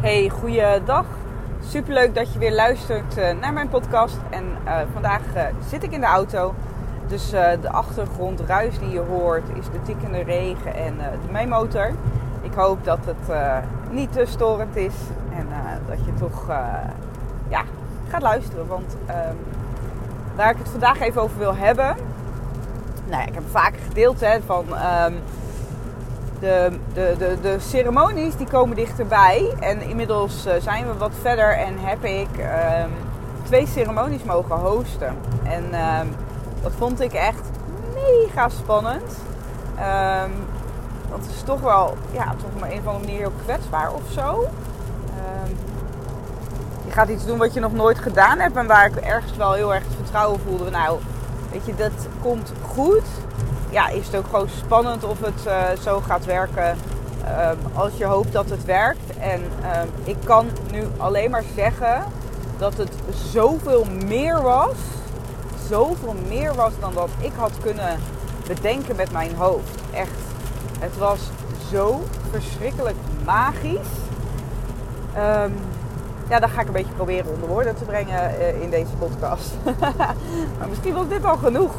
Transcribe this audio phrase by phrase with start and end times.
[0.00, 1.04] Hey, goeiedag.
[1.68, 4.16] Superleuk dat je weer luistert uh, naar mijn podcast.
[4.30, 6.54] En uh, vandaag uh, zit ik in de auto.
[7.06, 11.90] Dus de achtergrondruis die je hoort is de tikkende regen en de mijn motor.
[12.40, 14.94] Ik hoop dat het niet te storend is
[15.36, 15.46] en
[15.86, 16.46] dat je toch
[17.48, 17.62] ja,
[18.08, 18.66] gaat luisteren.
[18.66, 19.34] Want ehm,
[20.36, 21.96] waar ik het vandaag even over wil hebben.
[23.10, 24.64] Nou ik heb vaker gedeeld van...
[26.40, 29.54] De, de, de, de ceremonies die komen dichterbij.
[29.60, 32.92] En inmiddels uh, zijn we wat verder en heb ik um,
[33.42, 35.16] twee ceremonies mogen hosten.
[35.42, 36.14] En um,
[36.62, 37.50] dat vond ik echt
[37.94, 39.16] mega spannend.
[39.78, 40.32] Um,
[41.08, 44.02] want het is toch wel, ja, toch op een of andere manier heel kwetsbaar of
[44.10, 44.48] zo.
[46.84, 49.52] je gaat iets doen wat je nog nooit gedaan hebt en waar ik ergens wel
[49.52, 50.70] heel erg vertrouwen voelde.
[50.70, 50.98] Nou,
[51.52, 53.04] weet je, dat komt goed
[53.70, 56.76] ja, is het ook gewoon spannend of het uh, zo gaat werken
[57.24, 59.18] uh, als je hoopt dat het werkt.
[59.18, 62.04] En uh, ik kan nu alleen maar zeggen
[62.58, 62.92] dat het
[63.32, 64.76] zoveel meer was.
[65.68, 67.98] Zoveel meer was dan wat ik had kunnen
[68.46, 69.80] bedenken met mijn hoofd.
[69.92, 70.10] Echt.
[70.78, 71.20] Het was
[71.70, 73.88] zo verschrikkelijk magisch.
[75.16, 75.54] Um,
[76.28, 79.52] ja, dat ga ik een beetje proberen onder woorden te brengen uh, in deze podcast.
[80.58, 81.74] maar misschien was dit al genoeg.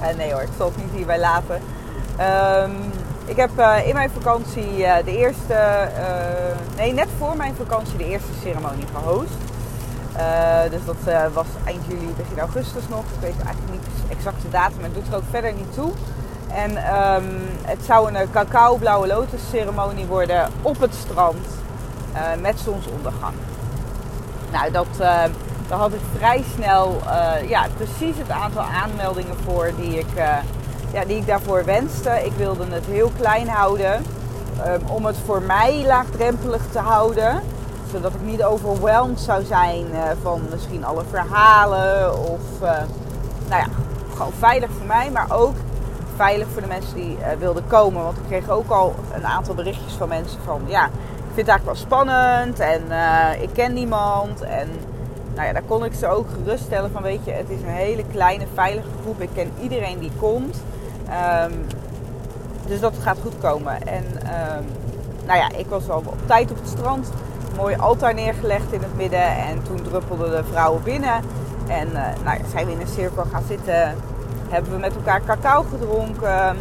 [0.00, 1.60] Uh, nee hoor, ik zal het niet hierbij laten.
[2.64, 2.76] Um,
[3.24, 5.88] ik heb uh, in mijn vakantie de eerste,
[6.76, 9.38] nee net voor mijn vakantie de eerste ceremonie gehost.
[10.70, 13.00] dus dat was eind juli, begin augustus nog.
[13.00, 15.90] Ik weet eigenlijk niet de exacte datum, maar het doet er ook verder niet toe.
[16.48, 21.46] En um, het zou een cacao blauwe lotus ceremonie worden op het strand
[22.40, 23.34] met zonsondergang.
[24.52, 24.86] Nou, dat,
[25.68, 30.36] daar had ik vrij snel uh, ja, precies het aantal aanmeldingen voor die ik, uh,
[30.92, 32.10] ja, die ik daarvoor wenste.
[32.24, 34.04] Ik wilde het heel klein houden
[34.66, 37.42] um, om het voor mij laagdrempelig te houden.
[37.90, 39.86] Zodat ik niet overweldigd zou zijn
[40.22, 42.18] van misschien alle verhalen.
[42.18, 42.60] Of
[43.48, 43.66] nou ja,
[44.12, 45.54] gewoon veilig voor mij, maar ook
[46.16, 48.02] veilig voor de mensen die wilden komen.
[48.02, 50.88] Want ik kreeg ook al een aantal berichtjes van mensen van ja
[51.34, 52.82] vind het eigenlijk wel spannend en
[53.40, 54.40] ik ken niemand.
[54.40, 54.68] En
[55.38, 58.04] nou ja, daar kon ik ze ook geruststellen van weet je, het is een hele
[58.12, 59.20] kleine veilige groep.
[59.20, 60.56] Ik ken iedereen die komt.
[61.44, 61.66] Um,
[62.66, 63.86] dus dat gaat goed komen.
[63.86, 64.64] En um,
[65.26, 67.10] nou ja, ik was al op tijd op het strand.
[67.56, 69.36] Mooi altaar neergelegd in het midden.
[69.36, 71.22] En toen druppelden de vrouwen binnen.
[71.66, 73.94] En uh, nou ja, zijn we in een cirkel gaan zitten.
[74.48, 76.56] Hebben we met elkaar cacao gedronken.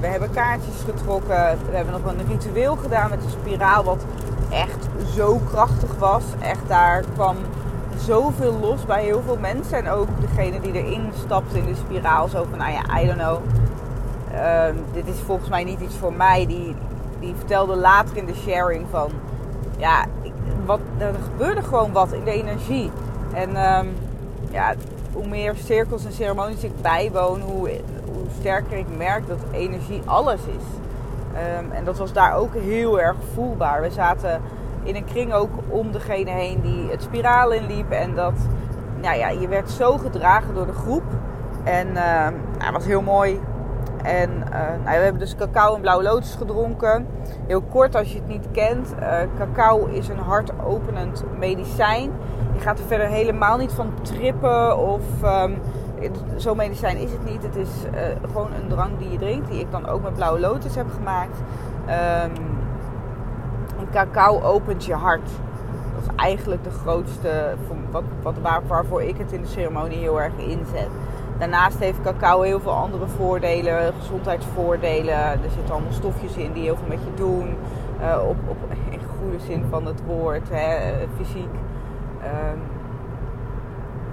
[0.00, 1.58] We hebben kaartjes getrokken.
[1.70, 4.04] We hebben nog een ritueel gedaan met een spiraal wat
[4.50, 6.22] echt zo krachtig was.
[6.40, 7.36] Echt daar kwam
[7.98, 9.78] zoveel los bij heel veel mensen.
[9.78, 12.28] En ook degene die erin stapte in de spiraal.
[12.28, 13.38] Zo van, nou ja, I don't know.
[14.32, 16.46] Uh, dit is volgens mij niet iets voor mij.
[16.46, 16.76] Die,
[17.20, 19.10] die vertelde later in de sharing van...
[19.76, 20.04] Ja,
[20.66, 22.90] wat, er gebeurde gewoon wat in de energie.
[23.32, 23.48] En
[23.78, 23.96] um,
[24.50, 24.74] ja,
[25.12, 27.70] hoe meer cirkels en ceremonies ik bijwoon, hoe,
[28.04, 30.64] hoe sterker ik merk dat energie alles is.
[31.34, 33.80] Um, en dat was daar ook heel erg voelbaar.
[33.80, 34.40] We zaten
[34.82, 37.90] in een kring ook om degene heen die het spiraal inliep.
[37.90, 38.34] En dat,
[39.02, 41.04] nou ja, je werd zo gedragen door de groep.
[41.64, 43.40] En uh, nou, dat was heel mooi.
[44.02, 47.06] En uh, nou, we hebben dus cacao en blauwe lotus gedronken.
[47.46, 48.94] Heel kort als je het niet kent.
[49.00, 52.10] Uh, cacao is een hartopenend medicijn.
[52.54, 55.58] Je gaat er verder helemaal niet van trippen of um,
[56.36, 57.42] zo'n medicijn is het niet.
[57.42, 58.00] Het is uh,
[58.32, 61.38] gewoon een drank die je drinkt, die ik dan ook met blauwe lotus heb gemaakt.
[61.86, 62.30] En
[63.92, 65.30] cacao opent je hart.
[65.94, 67.54] Dat is eigenlijk de grootste,
[67.90, 70.88] wat, wat, waar, waarvoor ik het in de ceremonie heel erg inzet.
[71.38, 75.14] Daarnaast heeft cacao heel veel andere voordelen, gezondheidsvoordelen.
[75.14, 77.56] Er zitten allemaal stofjes in die heel veel met je doen.
[78.00, 78.56] Uh, op, op
[78.90, 81.54] in goede zin van het woord, hè, fysiek.
[82.22, 82.60] Um,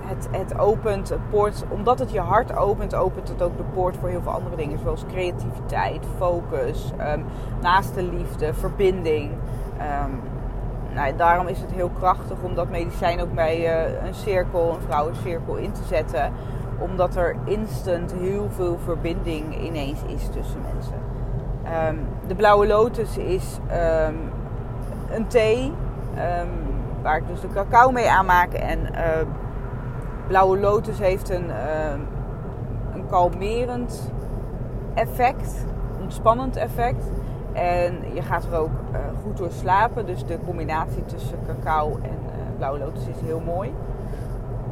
[0.06, 3.98] het, het opent een poort, omdat het je hart opent, opent het ook de poort
[3.98, 4.80] voor heel veel andere dingen.
[4.80, 7.26] Zoals creativiteit, focus, um,
[7.62, 9.32] naaste liefde, verbinding.
[9.80, 10.22] Um,
[10.94, 14.82] nou, daarom is het heel krachtig om dat medicijn ook bij uh, een cirkel, een
[14.88, 16.32] vrouwencirkel in te zetten.
[16.80, 20.96] Omdat er instant heel veel verbinding ineens is tussen mensen.
[21.88, 23.60] Um, de blauwe lotus is
[25.12, 25.74] een thee
[27.02, 28.54] waar ik dus de cacao mee aanmaak.
[28.54, 29.28] En uh,
[30.28, 31.50] blauwe lotus heeft een,
[32.94, 34.12] een kalmerend
[34.94, 35.66] effect,
[36.02, 37.12] ontspannend effect.
[37.56, 40.06] En je gaat er ook uh, goed door slapen.
[40.06, 43.74] Dus de combinatie tussen cacao en uh, blauwe lotus is heel mooi.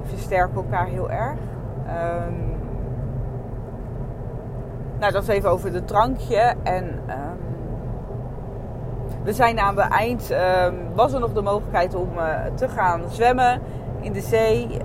[0.03, 1.37] Versterken elkaar heel erg.
[1.87, 2.55] Um,
[4.99, 6.53] nou, dat is even over het drankje.
[6.63, 7.39] En um,
[9.23, 12.23] we zijn aan het eind, ehm, was er nog de mogelijkheid om uh,
[12.55, 13.61] te gaan zwemmen
[13.99, 14.77] in de zee.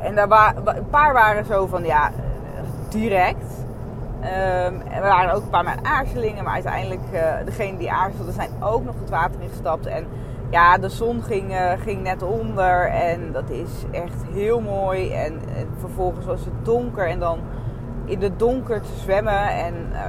[0.00, 2.10] En daar een paar waren zo van, ja,
[2.88, 3.67] direct.
[4.20, 8.50] Um, er waren ook een paar mijn aarzelingen, maar uiteindelijk, uh, degene die aarzelden zijn
[8.60, 9.86] ook nog het water ingestapt.
[9.86, 10.06] En
[10.50, 15.12] ja, de zon ging, uh, ging net onder en dat is echt heel mooi.
[15.12, 17.38] En, en, vervolgens was het donker en dan
[18.04, 19.48] in het donker te zwemmen.
[19.48, 20.00] En uh,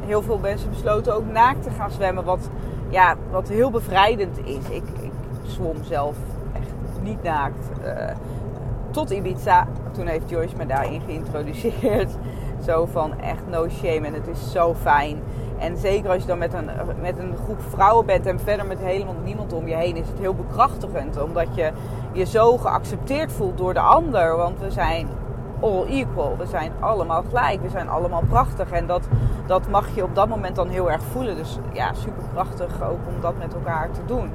[0.00, 2.50] heel veel mensen besloten ook naakt te gaan zwemmen, wat,
[2.88, 4.68] ja, wat heel bevrijdend is.
[4.68, 5.12] Ik, ik
[5.46, 6.16] zwom zelf
[6.52, 7.68] echt niet naakt.
[8.90, 9.66] Tot Ibiza.
[9.92, 12.16] Toen heeft Joyce me daarin geïntroduceerd.
[12.64, 15.22] Zo van echt no shame en het is zo fijn.
[15.58, 16.70] En zeker als je dan met een,
[17.00, 20.18] met een groep vrouwen bent en verder met helemaal niemand om je heen, is het
[20.18, 21.22] heel bekrachtigend.
[21.22, 21.70] Omdat je
[22.12, 24.36] je zo geaccepteerd voelt door de ander.
[24.36, 25.08] Want we zijn
[25.60, 26.36] all equal.
[26.36, 27.62] We zijn allemaal gelijk.
[27.62, 28.70] We zijn allemaal prachtig.
[28.70, 29.08] En dat,
[29.46, 31.36] dat mag je op dat moment dan heel erg voelen.
[31.36, 34.30] Dus ja, super prachtig ook om dat met elkaar te doen.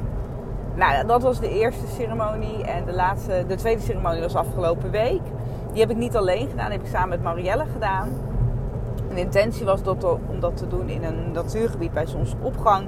[0.76, 2.64] Nou, dat was de eerste ceremonie.
[2.64, 5.22] En de, laatste, de tweede ceremonie was afgelopen week.
[5.78, 8.10] Die heb ik niet alleen gedaan, die heb ik samen met Marielle gedaan.
[9.14, 12.88] de intentie was dat, om dat te doen in een natuurgebied bij zonsopgang.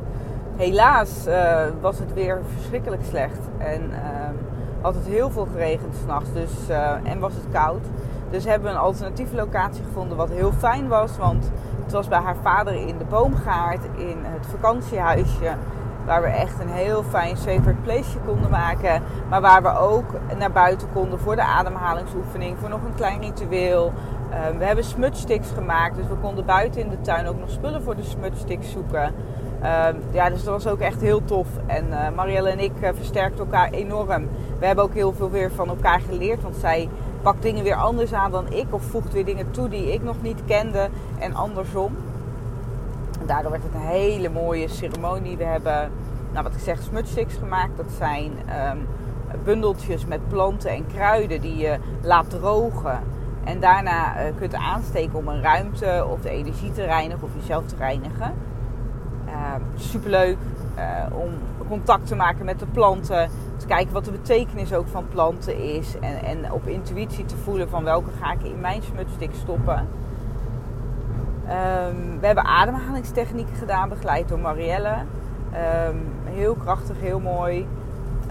[0.56, 3.40] Helaas uh, was het weer verschrikkelijk slecht.
[3.58, 3.98] En uh,
[4.82, 6.34] had het heel veel geregend s'nachts.
[6.34, 7.86] Dus, uh, en was het koud.
[8.30, 11.18] Dus hebben we een alternatieve locatie gevonden wat heel fijn was.
[11.18, 11.52] Want
[11.84, 15.54] het was bij haar vader in de boomgaard in het vakantiehuisje.
[16.10, 19.02] Waar we echt een heel fijn sacred place konden maken.
[19.30, 22.58] Maar waar we ook naar buiten konden voor de ademhalingsoefening.
[22.60, 23.94] Voor nog een klein ritueel.
[24.32, 25.96] Uh, we hebben smutsticks gemaakt.
[25.96, 29.14] Dus we konden buiten in de tuin ook nog spullen voor de smutsticks zoeken.
[29.62, 31.48] Uh, ja, dus dat was ook echt heel tof.
[31.66, 34.28] En uh, Marielle en ik uh, versterkten elkaar enorm.
[34.60, 36.42] We hebben ook heel veel weer van elkaar geleerd.
[36.42, 36.90] Want zij
[37.22, 38.66] pakt dingen weer anders aan dan ik.
[38.70, 40.90] Of voegt weer dingen toe die ik nog niet kende.
[41.20, 41.96] En andersom
[43.30, 45.38] daardoor werd het een hele mooie ceremonie.
[45.38, 45.92] We hebben,
[46.32, 47.78] nou wat ik zeg, smutsticks gemaakt.
[47.78, 48.32] Dat zijn
[48.72, 48.88] um,
[49.44, 53.00] bundeltjes met planten en kruiden die je laat drogen.
[53.44, 57.66] En daarna uh, kunt aansteken om een ruimte of de energie te reinigen of jezelf
[57.66, 58.34] te reinigen.
[59.28, 59.34] Uh,
[59.76, 60.38] superleuk
[60.78, 61.30] uh, om
[61.68, 63.30] contact te maken met de planten.
[63.58, 65.96] Te kijken wat de betekenis ook van planten is.
[66.00, 69.88] En, en op intuïtie te voelen van welke ga ik in mijn smutstick stoppen.
[71.50, 74.96] Um, we hebben ademhalingstechnieken gedaan, begeleid door Marielle.
[75.88, 77.68] Um, heel krachtig, heel mooi.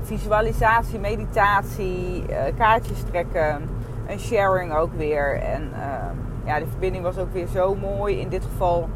[0.02, 3.68] Visualisatie, meditatie, uh, kaartjes trekken,
[4.08, 5.40] een sharing ook weer.
[5.42, 8.20] En uh, ja, de verbinding was ook weer zo mooi.
[8.20, 8.88] In dit geval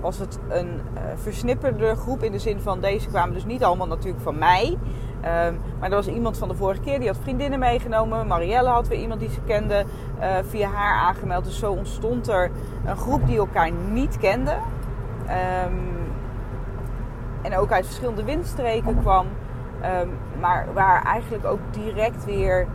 [0.00, 3.86] was het een uh, versnipperde groep in de zin van deze kwamen dus niet allemaal
[3.86, 4.78] natuurlijk van mij.
[5.16, 8.26] Um, maar er was iemand van de vorige keer die had vriendinnen meegenomen.
[8.26, 9.84] Marielle had weer iemand die ze kende
[10.20, 11.44] uh, via haar aangemeld.
[11.44, 12.50] Dus zo ontstond er
[12.84, 14.56] een groep die elkaar niet kende.
[15.70, 16.12] Um,
[17.42, 19.26] en ook uit verschillende windstreken kwam.
[20.00, 20.10] Um,
[20.40, 22.66] maar waar eigenlijk ook direct weer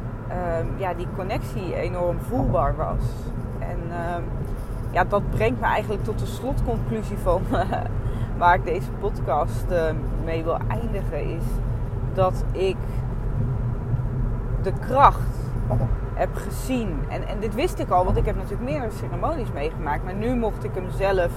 [0.78, 3.04] ja, die connectie enorm voelbaar was.
[3.60, 3.80] En
[4.92, 7.42] ja, dat brengt me eigenlijk tot de slotconclusie van
[8.38, 9.66] waar ik deze podcast
[10.24, 11.24] mee wil eindigen.
[11.24, 11.44] Is
[12.14, 12.78] dat ik
[14.62, 15.40] de kracht
[16.14, 17.00] heb gezien.
[17.10, 20.04] En, en dit wist ik al, want ik heb natuurlijk meerdere ceremonies meegemaakt.
[20.04, 21.32] Maar nu mocht ik hem zelf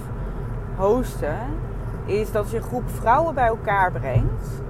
[0.77, 1.39] hosten.
[2.05, 4.63] Is dat je een groep vrouwen bij elkaar brengt.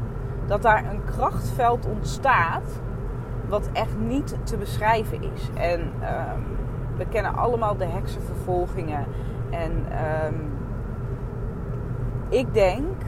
[0.47, 2.81] Dat daar een krachtveld ontstaat.
[3.49, 5.51] Wat echt niet te beschrijven is.
[5.55, 6.45] En um,
[6.97, 9.05] we kennen allemaal de heksenvervolgingen.
[9.51, 9.73] En
[10.27, 10.53] um,
[12.29, 13.03] ik denk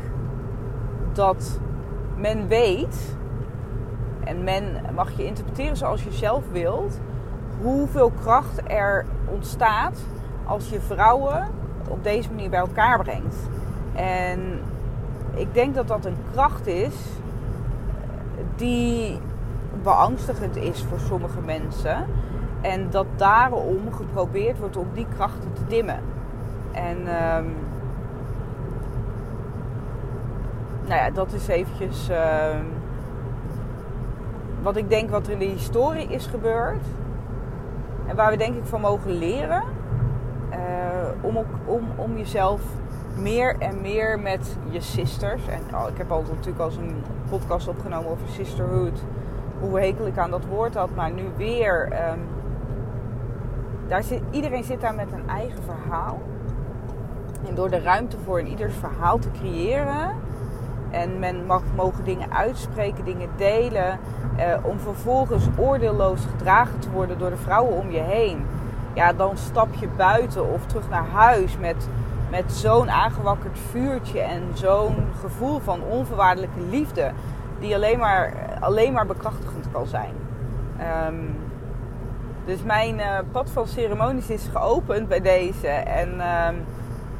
[1.12, 1.60] dat
[2.16, 3.16] men weet,
[4.24, 7.00] en men mag je interpreteren zoals je zelf wilt,
[7.62, 9.98] hoeveel kracht er ontstaat
[10.44, 11.48] als je vrouwen
[11.88, 13.36] op deze manier bij elkaar brengt.
[13.94, 14.40] En
[15.34, 16.94] ik denk dat dat een kracht is
[18.56, 19.18] die
[19.82, 22.06] beangstigend is voor sommige mensen.
[22.60, 26.00] En dat daarom geprobeerd wordt om die krachten te dimmen.
[26.72, 26.96] En
[27.36, 27.54] um,
[30.86, 32.16] nou ja, dat is eventjes uh,
[34.62, 36.84] wat ik denk wat er in de historie is gebeurd.
[38.06, 39.62] En waar we denk ik van mogen leren.
[40.50, 40.56] Uh,
[41.20, 42.60] om, om, om jezelf
[43.18, 45.48] meer en meer met je sisters.
[45.48, 49.04] En oh, ik heb altijd natuurlijk al een podcast opgenomen over sisterhood.
[49.60, 50.94] Hoe hekel ik aan dat woord had.
[50.94, 51.92] Maar nu weer.
[52.10, 52.20] Um,
[53.88, 56.20] daar zit, iedereen zit daar met een eigen verhaal.
[57.48, 60.14] En door de ruimte voor in ieders verhaal te creëren
[60.96, 63.98] en men mag mogen dingen uitspreken, dingen delen.
[64.36, 68.46] Eh, om vervolgens oordeelloos gedragen te worden door de vrouwen om je heen.
[68.92, 71.88] Ja, dan stap je buiten of terug naar huis met,
[72.30, 77.10] met zo'n aangewakkerd vuurtje en zo'n gevoel van onvoorwaardelijke liefde,
[77.60, 80.12] die alleen maar, alleen maar bekrachtigend kan zijn.
[80.78, 81.24] Ehm,
[82.44, 85.68] dus mijn uh, pad van ceremonies is geopend bij deze.
[85.68, 86.54] En ehm,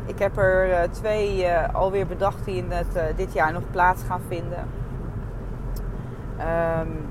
[0.07, 4.03] ik heb er uh, twee uh, alweer bedacht die in het, dit jaar nog plaats
[4.03, 4.65] gaan vinden.
[6.81, 7.07] Um,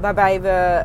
[0.00, 0.84] waarbij we.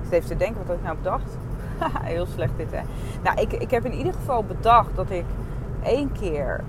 [0.00, 1.36] ik zit even te denken wat ik nou bedacht.
[2.12, 2.80] Heel slecht dit hè.
[3.22, 5.24] Nou, ik, ik heb in ieder geval bedacht dat ik
[5.82, 6.60] één keer.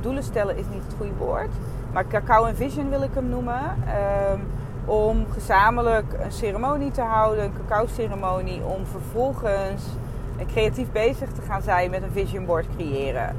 [0.00, 1.50] doelen stellen is niet het goede woord.
[1.92, 3.60] Maar Cacao en Vision wil ik hem noemen.
[4.32, 4.40] Um,
[4.84, 9.84] om gezamenlijk een ceremonie te houden, een cacao-ceremonie, om vervolgens
[10.46, 13.36] creatief bezig te gaan zijn met een vision board creëren.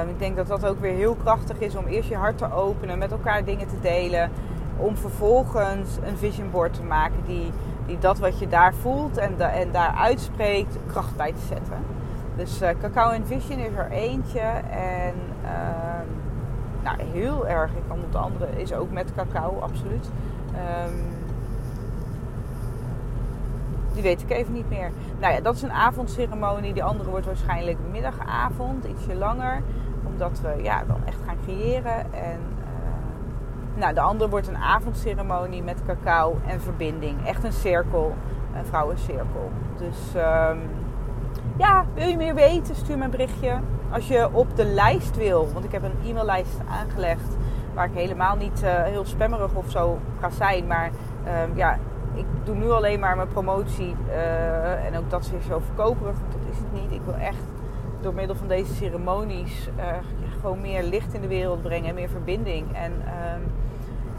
[0.00, 2.52] Um, ik denk dat dat ook weer heel krachtig is om eerst je hart te
[2.52, 4.30] openen, met elkaar dingen te delen,
[4.76, 7.52] om vervolgens een vision board te maken die,
[7.86, 11.78] die dat wat je daar voelt en, en daar uitspreekt kracht bij te zetten.
[12.36, 15.50] Dus uh, Cacao en Vision is er eentje en uh,
[16.82, 20.10] nou, heel erg, ik kan de andere, is ook met cacao, absoluut.
[20.86, 21.13] Um,
[23.94, 24.90] die weet ik even niet meer.
[25.20, 26.72] Nou ja, dat is een avondceremonie.
[26.72, 29.62] Die andere wordt waarschijnlijk middagavond, ietsje langer.
[30.06, 32.12] Omdat we ja, dan echt gaan creëren.
[32.12, 37.26] En uh, nou, de andere wordt een avondceremonie met cacao en verbinding.
[37.26, 38.14] Echt een cirkel,
[38.56, 39.50] een vrouwencirkel.
[39.78, 40.60] Dus um,
[41.56, 42.74] ja, wil je meer weten?
[42.74, 43.58] Stuur me een berichtje.
[43.90, 47.36] Als je op de lijst wil, want ik heb een e-maillijst aangelegd
[47.74, 50.66] waar ik helemaal niet uh, heel spammerig of zo ga zijn.
[50.66, 50.90] Maar
[51.26, 51.78] um, ja,
[52.14, 53.94] ik doe nu alleen maar mijn promotie.
[54.08, 56.92] Uh, en ook dat is zo verkoperig, want dat is het niet.
[56.92, 57.44] Ik wil echt
[58.00, 59.84] door middel van deze ceremonies uh,
[60.40, 62.76] gewoon meer licht in de wereld brengen en meer verbinding.
[62.76, 63.52] En um,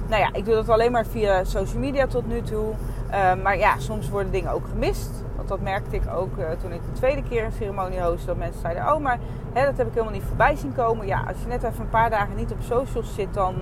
[0.07, 2.73] nou ja, ik doe dat alleen maar via social media tot nu toe.
[3.11, 5.23] Uh, maar ja, soms worden dingen ook gemist.
[5.35, 8.25] Want dat merkte ik ook uh, toen ik de tweede keer een ceremonie hostte.
[8.25, 9.19] Dat mensen zeiden, oh maar
[9.53, 11.07] hè, dat heb ik helemaal niet voorbij zien komen.
[11.07, 13.55] Ja, als je net even een paar dagen niet op socials zit, dan,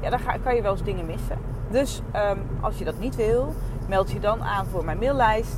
[0.00, 1.53] ja, dan ga, kan je wel eens dingen missen.
[1.74, 3.54] Dus um, als je dat niet wil,
[3.88, 5.56] meld je dan aan voor mijn maillijst.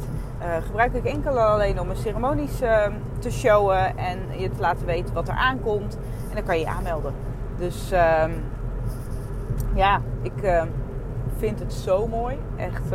[0.67, 5.15] gebruik ik enkel alleen om mijn ceremonies ehm, te showen en je te laten weten
[5.15, 5.99] wat er aankomt.
[6.29, 7.15] En dan kan je je aanmelden.
[7.59, 7.93] Dus...
[7.93, 8.45] Um,
[9.75, 10.63] ja, ik
[11.39, 12.39] vind het zo mooi.
[12.57, 12.87] Echt,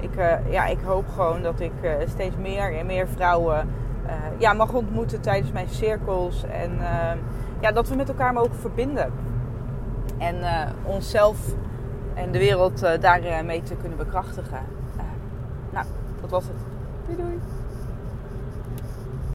[0.00, 1.72] ik, uh, ja, ik hoop gewoon dat ik
[2.06, 3.68] steeds meer en meer vrouwen
[4.38, 6.44] ja, mag ontmoeten tijdens mijn cirkels.
[6.44, 6.78] En
[7.60, 9.12] ja, dat we met elkaar mogen verbinden.
[10.18, 10.36] En
[10.84, 11.54] onszelf
[12.14, 14.60] en de wereld daarmee te kunnen bekrachtigen.
[15.70, 15.86] nou,
[16.20, 16.56] dat was het.
[17.06, 17.38] Doei doei.